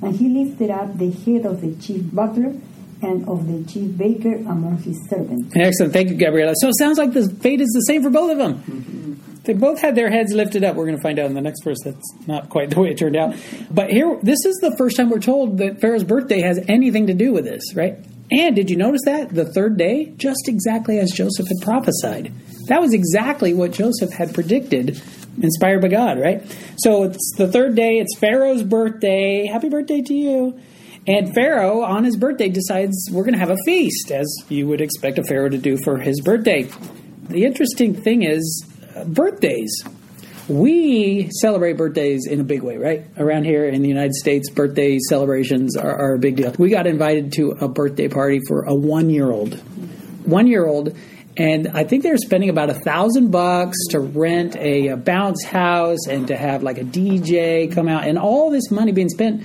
[0.00, 2.54] And he lifted up the head of the chief butler
[3.02, 5.54] and of the chief baker among his servants.
[5.54, 5.92] Excellent.
[5.92, 6.54] Thank you, Gabriela.
[6.60, 8.54] So it sounds like the fate is the same for both of them.
[8.54, 9.08] Mm-hmm.
[9.44, 10.76] They both had their heads lifted up.
[10.76, 12.98] We're going to find out in the next verse that's not quite the way it
[12.98, 13.34] turned out.
[13.70, 17.14] But here, this is the first time we're told that Pharaoh's birthday has anything to
[17.14, 17.96] do with this, right?
[18.30, 19.34] And did you notice that?
[19.34, 22.30] The third day, just exactly as Joseph had prophesied.
[22.66, 25.00] That was exactly what Joseph had predicted,
[25.40, 26.42] inspired by God, right?
[26.76, 29.46] So it's the third day, it's Pharaoh's birthday.
[29.46, 30.60] Happy birthday to you.
[31.08, 34.82] And Pharaoh, on his birthday, decides we're going to have a feast, as you would
[34.82, 36.68] expect a Pharaoh to do for his birthday.
[37.30, 39.72] The interesting thing is uh, birthdays.
[40.48, 43.06] We celebrate birthdays in a big way, right?
[43.16, 46.54] Around here in the United States, birthday celebrations are, are a big deal.
[46.58, 49.54] We got invited to a birthday party for a one year old.
[50.26, 50.94] One year old
[51.38, 56.08] and I think they're spending about a thousand bucks to rent a, a, bounce house
[56.08, 59.44] and to have like a DJ come out, and all this money being spent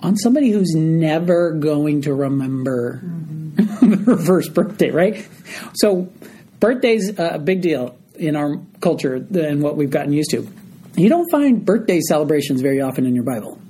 [0.00, 4.04] on somebody who's never going to remember mm-hmm.
[4.04, 5.26] their first birthday, right?
[5.74, 6.12] So,
[6.60, 10.48] birthday's are a big deal in our culture and what we've gotten used to.
[10.96, 13.60] You don't find birthday celebrations very often in your Bible.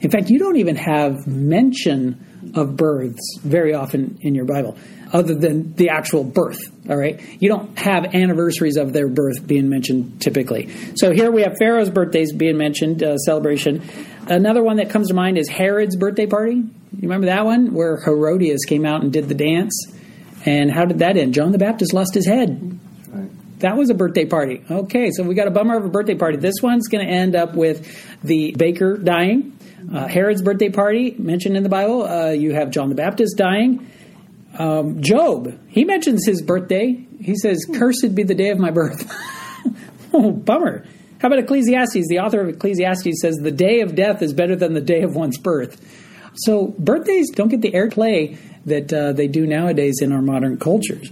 [0.00, 4.78] In fact, you don't even have mention of births very often in your Bible,
[5.12, 6.58] other than the actual birth.
[6.88, 10.70] All right, you don't have anniversaries of their birth being mentioned typically.
[10.96, 13.82] So here we have Pharaoh's birthdays being mentioned, uh, celebration.
[14.30, 16.54] Another one that comes to mind is Herod's birthday party.
[16.54, 19.74] You remember that one where Herodias came out and did the dance?
[20.46, 21.34] And how did that end?
[21.34, 22.78] John the Baptist lost his head.
[23.58, 24.62] That was a birthday party.
[24.70, 26.38] Okay, so we got a bummer of a birthday party.
[26.38, 29.58] This one's going to end up with the baker dying.
[29.92, 32.04] Uh, Herod's birthday party mentioned in the Bible.
[32.04, 33.90] Uh, you have John the Baptist dying.
[34.56, 37.04] Um, Job, he mentions his birthday.
[37.20, 39.10] He says, "Cursed be the day of my birth."
[40.14, 40.86] oh, bummer.
[41.20, 42.08] How about Ecclesiastes?
[42.08, 45.14] The author of Ecclesiastes says the day of death is better than the day of
[45.14, 45.78] one's birth.
[46.34, 51.10] So birthdays don't get the airplay that uh, they do nowadays in our modern cultures.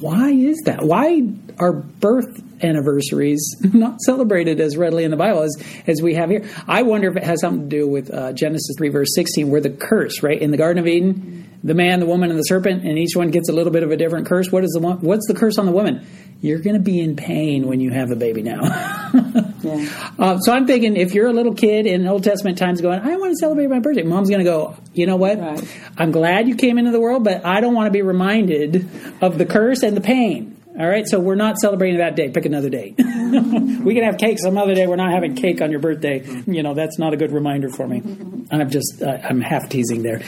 [0.00, 0.82] Why is that?
[0.82, 1.22] Why
[1.58, 5.54] are birth anniversaries not celebrated as readily in the Bible as,
[5.86, 6.48] as we have here?
[6.66, 9.60] I wonder if it has something to do with uh, Genesis 3, verse 16, where
[9.60, 12.84] the curse, right, in the Garden of Eden, the man, the woman, and the serpent,
[12.84, 14.50] and each one gets a little bit of a different curse.
[14.50, 16.06] What is the one, what's the curse on the woman?
[16.42, 18.60] You're going to be in pain when you have a baby now.
[19.62, 20.12] yeah.
[20.18, 23.16] uh, so I'm thinking if you're a little kid in Old Testament times going, I
[23.16, 25.38] want to celebrate my birthday, mom's going to go, you know what?
[25.38, 25.78] Right.
[25.96, 28.88] I'm glad you came into the world, but I don't want to be reminded
[29.22, 30.55] of the curse and the pain.
[30.78, 32.28] All right, so we're not celebrating that day.
[32.28, 32.96] Pick another date.
[32.98, 34.86] we can have cake some other day.
[34.86, 36.22] We're not having cake on your birthday.
[36.46, 38.02] You know, that's not a good reminder for me.
[38.50, 40.20] I'm just, uh, I'm half teasing there.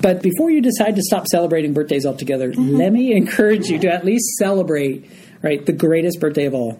[0.00, 4.04] But before you decide to stop celebrating birthdays altogether, let me encourage you to at
[4.04, 6.78] least celebrate, right, the greatest birthday of all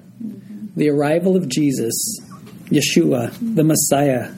[0.76, 2.20] the arrival of Jesus,
[2.66, 4.32] Yeshua, the Messiah,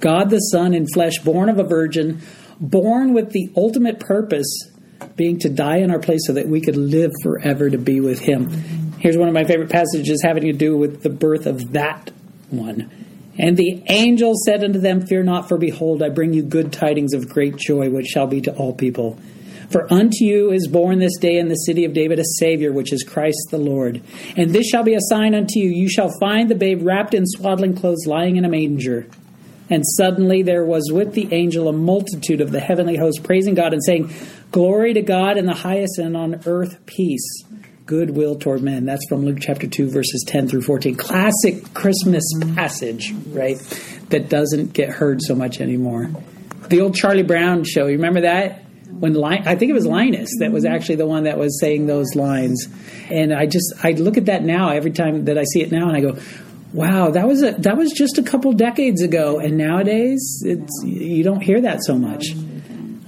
[0.00, 2.22] God the Son in flesh, born of a virgin,
[2.58, 4.70] born with the ultimate purpose
[5.16, 8.20] being to die in our place so that we could live forever to be with
[8.20, 8.50] Him.
[8.98, 12.10] Here's one of my favorite passages having to do with the birth of that
[12.50, 12.90] one.
[13.38, 17.14] And the angel said unto them, Fear not, for behold, I bring you good tidings
[17.14, 19.18] of great joy, which shall be to all people.
[19.70, 22.92] For unto you is born this day in the city of David a Savior, which
[22.92, 24.02] is Christ the Lord.
[24.36, 27.26] And this shall be a sign unto you you shall find the babe wrapped in
[27.26, 29.06] swaddling clothes, lying in a manger.
[29.70, 33.72] And suddenly there was with the angel a multitude of the heavenly host, praising God
[33.72, 34.12] and saying,
[34.54, 37.42] Glory to God in the highest, and on earth peace,
[37.86, 38.84] goodwill toward men.
[38.84, 40.94] That's from Luke chapter 2, verses 10 through 14.
[40.94, 42.22] Classic Christmas
[42.54, 43.58] passage, right?
[44.10, 46.08] That doesn't get heard so much anymore.
[46.68, 48.62] The old Charlie Brown show, you remember that?
[48.96, 52.14] When I think it was Linus that was actually the one that was saying those
[52.14, 52.68] lines,
[53.10, 55.88] and I just I look at that now every time that I see it now,
[55.88, 56.16] and I go,
[56.72, 61.24] "Wow, that was a that was just a couple decades ago, and nowadays it's you
[61.24, 62.36] don't hear that so much."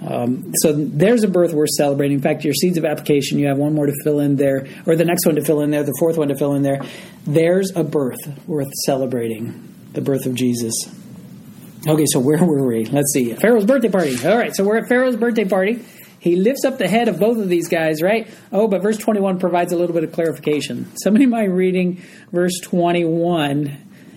[0.07, 2.17] Um, so there's a birth worth celebrating.
[2.17, 4.95] In fact, your seeds of application, you have one more to fill in there, or
[4.95, 6.81] the next one to fill in there, the fourth one to fill in there.
[7.27, 10.73] There's a birth worth celebrating the birth of Jesus.
[11.89, 12.85] Okay, so where were we?
[12.85, 13.33] Let's see.
[13.35, 14.17] Pharaoh's birthday party.
[14.27, 15.85] All right, so we're at Pharaoh's birthday party.
[16.19, 18.29] He lifts up the head of both of these guys, right?
[18.51, 20.91] Oh, but verse 21 provides a little bit of clarification.
[20.97, 23.69] Somebody mind reading verse 21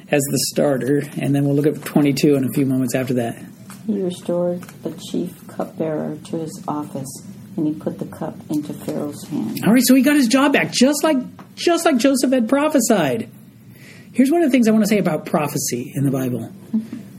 [0.09, 3.37] as the starter, and then we'll look at 22 in a few moments after that.
[3.85, 7.09] He restored the chief cupbearer to his office,
[7.57, 9.59] and he put the cup into Pharaoh's hand.
[9.65, 11.17] All right, so he got his job back, just like
[11.55, 13.29] just like Joseph had prophesied.
[14.13, 16.51] Here's one of the things I want to say about prophecy in the Bible.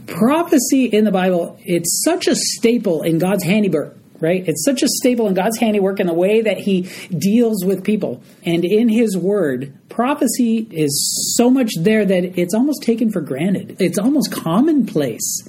[0.07, 4.47] prophecy in the Bible, it's such a staple in God's handiwork right?
[4.47, 6.83] It's such a staple in God's handiwork in the way that He
[7.17, 8.23] deals with people.
[8.45, 13.77] And in His Word, prophecy is so much there that it's almost taken for granted.
[13.81, 15.49] It's almost commonplace.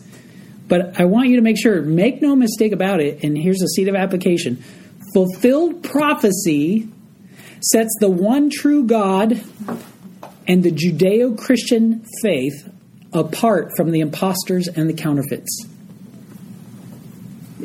[0.72, 3.68] But I want you to make sure, make no mistake about it, and here's a
[3.68, 4.64] seed of application.
[5.14, 6.88] Fulfilled prophecy
[7.60, 9.34] sets the one true God
[10.48, 12.72] and the Judeo Christian faith
[13.12, 15.66] apart from the imposters and the counterfeits.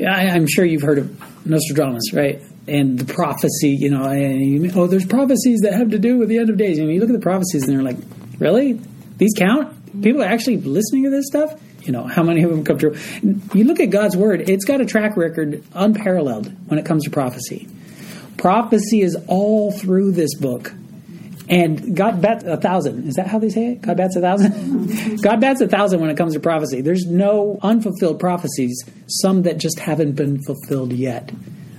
[0.05, 2.43] I, am sure you've heard of Nostradamus, right?
[2.67, 6.39] And the prophecy, you know, and, oh, there's prophecies that have to do with the
[6.39, 6.81] end of days.
[6.81, 7.99] And you look at the prophecies and they're like,
[8.41, 8.81] really?
[9.17, 10.03] These count?
[10.03, 11.55] People are actually listening to this stuff?
[11.87, 12.97] You know how many of them come true
[13.55, 17.11] you look at god's word it's got a track record unparalleled when it comes to
[17.11, 17.69] prophecy
[18.37, 20.73] prophecy is all through this book
[21.49, 23.07] and God bats a thousand.
[23.07, 23.83] Is that how they say it?
[23.83, 25.23] God bats a thousand?
[25.23, 26.81] God bats a thousand when it comes to prophecy.
[26.81, 31.31] There's no unfulfilled prophecies, some that just haven't been fulfilled yet.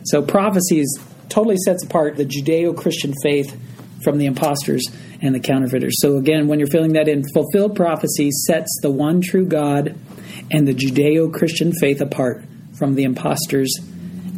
[0.05, 0.87] So prophecies
[1.27, 3.59] totally sets apart the Judeo Christian faith
[4.03, 4.87] from the imposters
[5.21, 5.95] and the counterfeiters.
[5.99, 9.97] So again, when you're filling that in, fulfilled prophecy sets the one true God
[10.51, 12.43] and the Judeo Christian faith apart
[12.77, 13.73] from the imposters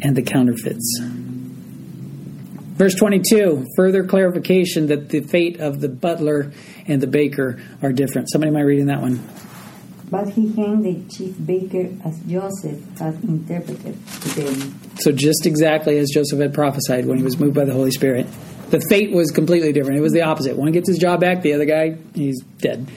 [0.01, 0.99] and the counterfeits.
[2.79, 6.53] Verse 22, further clarification that the fate of the butler
[6.87, 8.29] and the baker are different.
[8.31, 9.19] Somebody might reading that one.
[10.09, 14.79] But he hanged the chief baker as Joseph had interpreted to them.
[14.95, 18.25] So, just exactly as Joseph had prophesied when he was moved by the Holy Spirit.
[18.69, 19.97] The fate was completely different.
[19.97, 20.55] It was the opposite.
[20.55, 22.87] One gets his job back, the other guy, he's dead.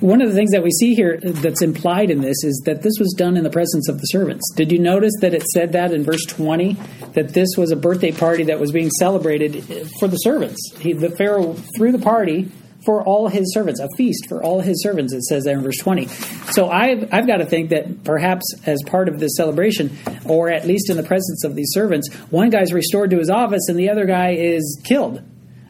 [0.00, 2.92] One of the things that we see here that's implied in this is that this
[2.98, 4.44] was done in the presence of the servants.
[4.54, 6.76] Did you notice that it said that in verse 20
[7.14, 9.64] that this was a birthday party that was being celebrated
[9.98, 10.60] for the servants?
[10.78, 12.50] He, the Pharaoh threw the party
[12.86, 15.76] for all his servants, a feast for all his servants, it says there in verse
[15.78, 16.06] 20.
[16.52, 20.66] So I've, I've got to think that perhaps as part of this celebration, or at
[20.66, 23.90] least in the presence of these servants, one guy's restored to his office and the
[23.90, 25.18] other guy is killed.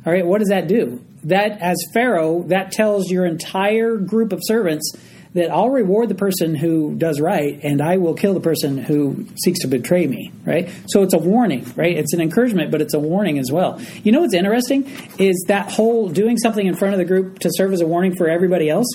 [0.07, 1.05] All right, what does that do?
[1.25, 4.93] That, as Pharaoh, that tells your entire group of servants
[5.37, 9.27] that I'll reward the person who does right, and I will kill the person who
[9.43, 10.71] seeks to betray me, right?
[10.89, 11.97] So it's a warning, right?
[11.97, 13.81] It's an encouragement, but it's a warning as well.
[14.03, 17.51] You know what's interesting is that whole doing something in front of the group to
[17.53, 18.89] serve as a warning for everybody else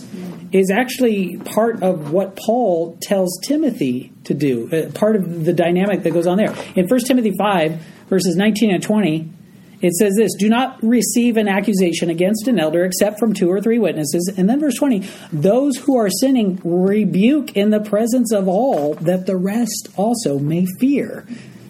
[0.51, 6.03] is actually part of what Paul tells Timothy to do, uh, part of the dynamic
[6.03, 6.53] that goes on there.
[6.75, 9.31] In 1 Timothy 5, verses 19 and 20,
[9.81, 13.61] it says this Do not receive an accusation against an elder except from two or
[13.61, 14.31] three witnesses.
[14.37, 19.25] And then verse 20 Those who are sinning rebuke in the presence of all, that
[19.25, 21.25] the rest also may fear.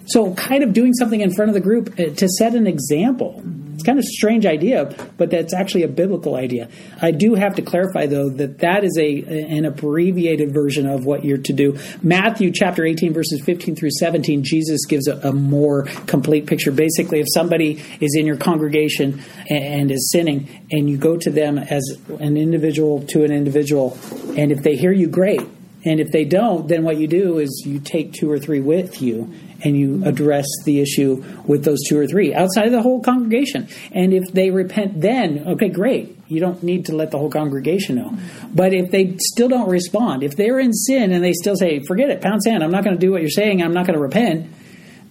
[0.06, 3.42] So, kind of doing something in front of the group uh, to set an example.
[3.74, 6.68] It's kind of a strange idea, but that's actually a biblical idea.
[7.00, 11.24] I do have to clarify, though, that that is a an abbreviated version of what
[11.24, 11.78] you're to do.
[12.02, 16.70] Matthew chapter 18, verses 15 through 17, Jesus gives a, a more complete picture.
[16.70, 21.30] Basically, if somebody is in your congregation and, and is sinning, and you go to
[21.30, 21.82] them as
[22.20, 23.98] an individual to an individual,
[24.36, 25.42] and if they hear you, great.
[25.84, 29.02] And if they don't, then what you do is you take two or three with
[29.02, 29.32] you
[29.64, 33.68] and you address the issue with those two or three outside of the whole congregation.
[33.92, 36.18] And if they repent then, okay, great.
[36.28, 38.16] You don't need to let the whole congregation know.
[38.54, 42.10] But if they still don't respond, if they're in sin and they still say, forget
[42.10, 44.02] it, pound sand, I'm not going to do what you're saying, I'm not going to
[44.02, 44.50] repent,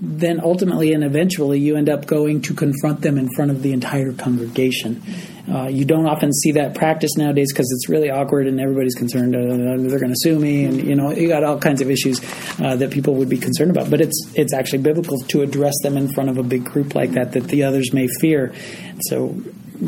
[0.04, 3.72] then ultimately and eventually you end up going to confront them in front of the
[3.72, 5.02] entire congregation.
[5.48, 9.36] Uh, you don't often see that practice nowadays because it's really awkward and everybody's concerned
[9.36, 9.40] uh,
[9.88, 12.20] they're going to sue me and you know you got all kinds of issues
[12.60, 13.92] uh, that people would be concerned about.
[13.92, 17.12] But it's it's actually biblical to address them in front of a big group like
[17.12, 18.54] that that the others may fear.
[19.02, 19.36] So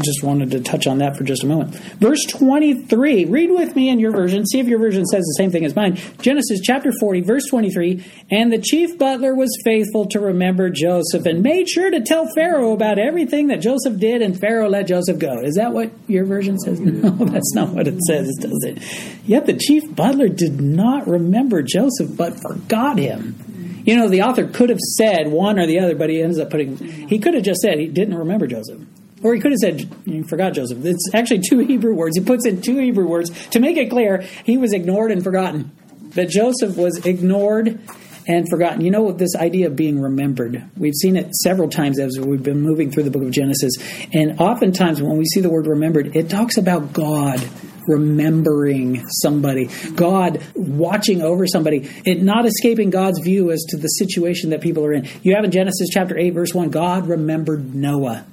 [0.02, 1.76] just wanted to touch on that for just a moment.
[2.00, 4.46] Verse 23, read with me in your version.
[4.46, 6.00] See if your version says the same thing as mine.
[6.22, 8.04] Genesis chapter 40, verse 23.
[8.32, 12.74] And the chief butler was faithful to remember Joseph and made sure to tell Pharaoh
[12.74, 15.42] about everything that Joseph did, and Pharaoh let Joseph go.
[15.42, 16.80] Is that what your version says?
[17.04, 18.82] No, that's not what it says, does it?
[19.26, 23.82] Yet the chief butler did not remember Joseph, but forgot him.
[23.86, 26.50] You know, the author could have said one or the other, but he ends up
[26.50, 28.82] putting, he could have just said he didn't remember Joseph.
[29.24, 30.86] Or he could have said, you forgot Joseph.
[30.86, 32.18] It's actually two Hebrew words.
[32.18, 35.72] He puts in two Hebrew words to make it clear he was ignored and forgotten.
[36.10, 37.80] That Joseph was ignored
[38.28, 38.82] and forgotten.
[38.82, 42.62] You know, this idea of being remembered, we've seen it several times as we've been
[42.62, 43.74] moving through the book of Genesis.
[44.14, 47.42] And oftentimes when we see the word remembered, it talks about God
[47.88, 54.52] remembering somebody, God watching over somebody, it not escaping God's view as to the situation
[54.52, 55.08] that people are in.
[55.22, 58.26] You have in Genesis chapter 8, verse 1, God remembered Noah.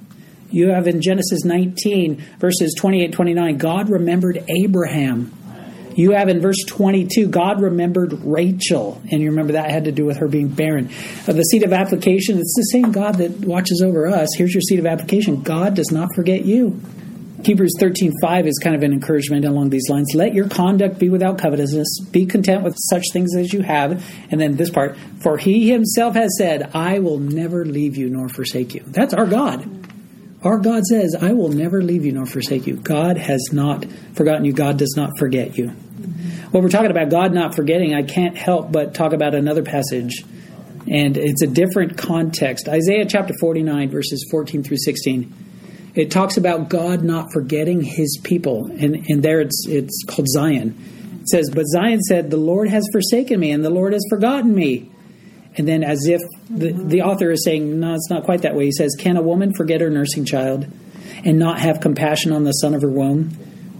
[0.51, 5.33] You have in Genesis 19, verses 28 29, God remembered Abraham.
[5.95, 9.01] You have in verse 22, God remembered Rachel.
[9.11, 10.89] And you remember that had to do with her being barren.
[11.27, 14.29] Uh, the seed of application, it's the same God that watches over us.
[14.37, 16.79] Here's your seed of application God does not forget you.
[17.43, 20.13] Hebrews 13:5 is kind of an encouragement along these lines.
[20.13, 21.87] Let your conduct be without covetousness.
[22.11, 24.05] Be content with such things as you have.
[24.29, 28.29] And then this part, for he himself has said, I will never leave you nor
[28.29, 28.83] forsake you.
[28.85, 29.80] That's our God.
[30.43, 32.75] Our God says, I will never leave you nor forsake you.
[32.75, 34.53] God has not forgotten you.
[34.53, 35.67] God does not forget you.
[36.51, 40.25] When we're talking about God not forgetting, I can't help but talk about another passage.
[40.87, 42.67] And it's a different context.
[42.67, 45.33] Isaiah chapter 49, verses 14 through 16.
[45.93, 48.65] It talks about God not forgetting his people.
[48.65, 50.75] And, and there it's, it's called Zion.
[51.21, 54.55] It says, But Zion said, The Lord has forsaken me, and the Lord has forgotten
[54.55, 54.90] me.
[55.57, 56.87] And then, as if the, mm-hmm.
[56.87, 58.65] the author is saying, no, it's not quite that way.
[58.65, 60.65] He says, Can a woman forget her nursing child
[61.25, 63.31] and not have compassion on the son of her womb?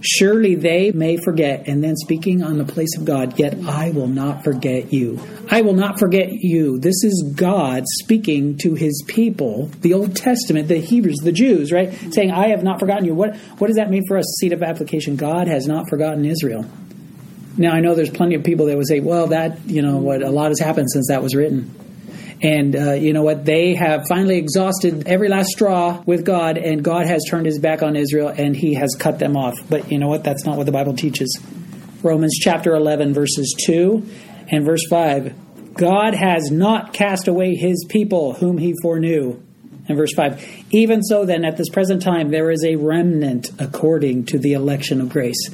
[0.04, 1.68] Surely they may forget.
[1.68, 5.20] And then speaking on the place of God, yet I will not forget you.
[5.48, 6.78] I will not forget you.
[6.78, 11.92] This is God speaking to his people, the Old Testament, the Hebrews, the Jews, right?
[12.12, 13.14] Saying, I have not forgotten you.
[13.14, 14.26] What, what does that mean for us?
[14.40, 15.14] Seed of application.
[15.16, 16.66] God has not forgotten Israel.
[17.56, 20.22] Now, I know there's plenty of people that would say, well, that, you know, what
[20.22, 21.74] a lot has happened since that was written.
[22.42, 23.44] And uh, you know what?
[23.44, 27.82] They have finally exhausted every last straw with God, and God has turned his back
[27.82, 29.54] on Israel and he has cut them off.
[29.68, 30.24] But you know what?
[30.24, 31.40] That's not what the Bible teaches.
[32.02, 34.04] Romans chapter 11, verses 2
[34.50, 35.74] and verse 5.
[35.74, 39.40] God has not cast away his people whom he foreknew.
[39.88, 40.64] And verse 5.
[40.70, 45.00] Even so, then, at this present time, there is a remnant according to the election
[45.00, 45.48] of grace.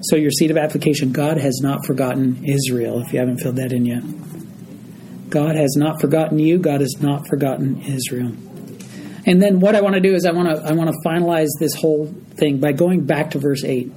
[0.00, 3.72] So, your seed of application God has not forgotten Israel, if you haven't filled that
[3.72, 4.02] in yet.
[5.30, 8.32] God has not forgotten you, God has not forgotten Israel.
[9.26, 11.48] And then what I want to do is I want to I want to finalize
[11.60, 12.06] this whole
[12.36, 13.92] thing by going back to verse 8.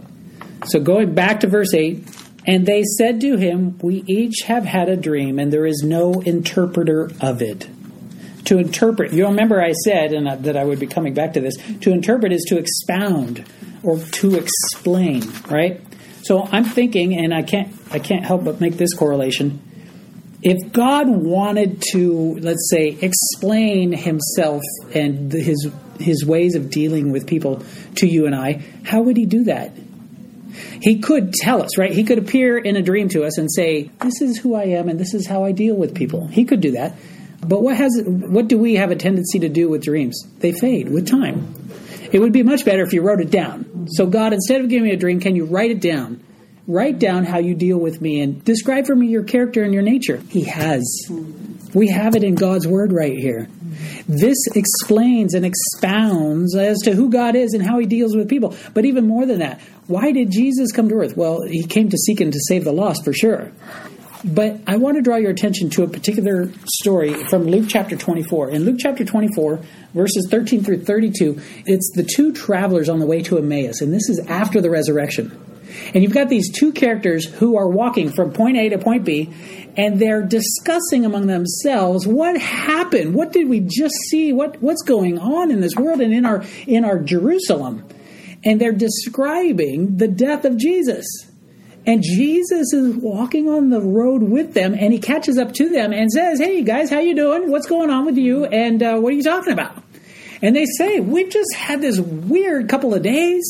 [0.65, 2.05] So going back to verse 8,
[2.45, 6.21] and they said to him, We each have had a dream, and there is no
[6.21, 7.67] interpreter of it.
[8.45, 11.55] To interpret, you remember I said, and that I would be coming back to this,
[11.81, 13.45] to interpret is to expound
[13.83, 15.81] or to explain, right?
[16.23, 19.61] So I'm thinking, and I can't I can't help but make this correlation.
[20.43, 24.61] If God wanted to, let's say, explain Himself
[24.93, 25.69] and his
[25.99, 27.63] his ways of dealing with people
[27.95, 29.73] to you and I, how would He do that?
[30.81, 31.91] He could tell us, right?
[31.91, 34.89] He could appear in a dream to us and say, "This is who I am,
[34.89, 36.95] and this is how I deal with people." He could do that.
[37.45, 40.23] But what has what do we have a tendency to do with dreams?
[40.39, 41.60] They fade with time.
[42.11, 43.87] It would be much better if you wrote it down.
[43.91, 46.23] So God, instead of giving me a dream, can you write it down?
[46.67, 49.81] Write down how you deal with me and describe for me your character and your
[49.81, 50.21] nature.
[50.29, 50.83] He has.
[51.73, 53.47] We have it in God's word right here.
[54.07, 58.55] This explains and expounds as to who God is and how he deals with people.
[58.73, 61.17] But even more than that, why did Jesus come to earth?
[61.17, 63.51] Well, he came to seek and to save the lost for sure.
[64.23, 68.51] But I want to draw your attention to a particular story from Luke chapter 24.
[68.51, 69.59] In Luke chapter 24,
[69.95, 74.09] verses 13 through 32, it's the two travelers on the way to Emmaus, and this
[74.09, 75.31] is after the resurrection.
[75.93, 79.33] And you've got these two characters who are walking from point A to point B,
[79.75, 83.15] and they're discussing among themselves what happened.
[83.15, 84.33] What did we just see?
[84.33, 87.87] What what's going on in this world and in our in our Jerusalem?
[88.43, 91.05] And they're describing the death of Jesus.
[91.85, 95.93] And Jesus is walking on the road with them, and he catches up to them
[95.93, 97.49] and says, "Hey guys, how you doing?
[97.49, 98.45] What's going on with you?
[98.45, 99.83] And uh, what are you talking about?"
[100.41, 103.43] And they say, "We've just had this weird couple of days."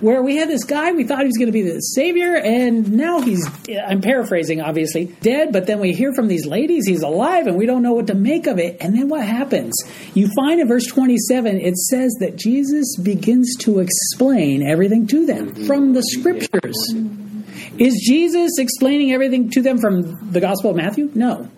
[0.00, 2.92] where we had this guy, we thought he was going to be the savior, and
[2.92, 3.48] now he's,
[3.86, 7.66] I'm paraphrasing, obviously, dead, but then we hear from these ladies he's alive, and we
[7.66, 8.78] don't know what to make of it.
[8.80, 9.74] And then what happens?
[10.14, 15.54] You find in verse 27, it says that Jesus begins to explain everything to them
[15.66, 17.21] from the scriptures.
[17.78, 21.10] Is Jesus explaining everything to them from the Gospel of Matthew?
[21.14, 21.48] No.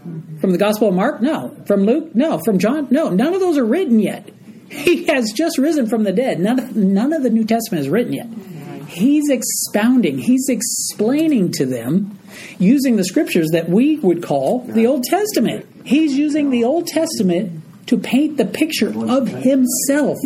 [0.41, 1.21] From the Gospel of Mark?
[1.21, 1.57] No.
[1.67, 2.15] From Luke?
[2.15, 2.39] No.
[2.39, 2.89] From John?
[2.91, 3.09] No.
[3.09, 4.31] None of those are written yet.
[4.71, 6.41] He has just risen from the dead.
[6.41, 8.27] None of, none of the New Testament is written yet.
[8.89, 12.19] He's expounding, he's explaining to them
[12.59, 15.67] using the scriptures that we would call the Old Testament.
[15.85, 20.17] He's using the Old Testament to paint the picture of himself,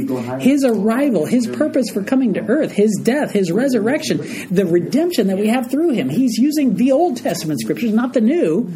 [0.40, 4.18] his arrival, his purpose for coming to earth, his death, his resurrection,
[4.50, 6.08] the redemption that we have through him.
[6.08, 8.70] He's using the Old Testament scriptures, not the New,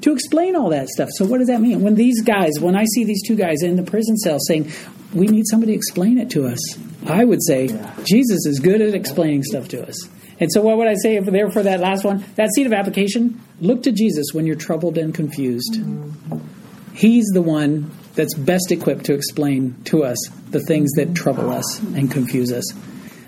[0.00, 1.10] to explain all that stuff.
[1.12, 1.82] So, what does that mean?
[1.82, 4.70] When these guys, when I see these two guys in the prison cell saying,
[5.12, 6.58] we need somebody to explain it to us.
[7.06, 7.68] I would say
[8.04, 10.08] Jesus is good at explaining stuff to us.
[10.40, 12.24] And so, what would I say there for that last one?
[12.36, 15.80] That seed of application look to Jesus when you're troubled and confused.
[16.94, 20.18] He's the one that's best equipped to explain to us
[20.50, 22.64] the things that trouble us and confuse us.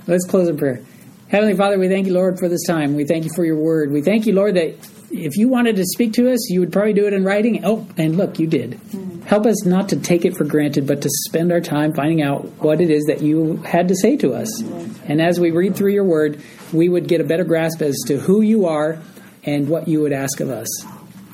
[0.07, 0.83] Let's close in prayer.
[1.29, 2.95] Heavenly Father, we thank you, Lord, for this time.
[2.95, 3.91] We thank you for your word.
[3.91, 4.77] We thank you, Lord, that
[5.11, 7.65] if you wanted to speak to us, you would probably do it in writing.
[7.65, 8.79] Oh, and look, you did.
[9.27, 12.45] Help us not to take it for granted, but to spend our time finding out
[12.63, 14.61] what it is that you had to say to us.
[15.07, 16.41] And as we read through your word,
[16.73, 19.01] we would get a better grasp as to who you are
[19.45, 20.69] and what you would ask of us.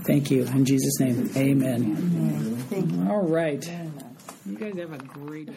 [0.04, 0.44] Thank you.
[0.46, 2.56] In Jesus' name, amen.
[2.68, 3.08] Thank you.
[3.10, 3.64] All right.
[4.46, 5.56] You guys have a great week.